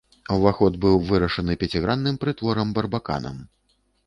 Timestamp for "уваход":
0.35-0.77